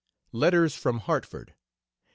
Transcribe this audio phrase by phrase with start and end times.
[0.31, 1.57] LETTERS FROM HARTFORD, 1875.